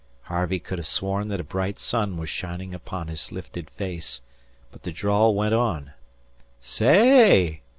[0.23, 4.19] Harvey could have sworn that a bright sun was shining upon his lifted face;
[4.71, 5.91] but the drawl went on:
[6.59, 7.61] "Sa ay!